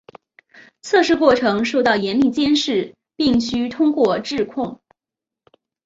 [0.81, 4.81] 测试过程受到严密监视并须通过质控。